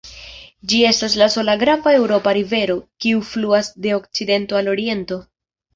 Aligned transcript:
Ĝi 0.71 0.79
estas 0.91 1.17
la 1.21 1.27
sola 1.33 1.55
grava 1.65 1.93
eŭropa 1.99 2.35
rivero, 2.41 2.79
kiu 3.07 3.23
fluas 3.35 3.73
de 3.87 3.95
okcidento 4.01 4.63
al 4.63 4.75
oriento. 4.77 5.25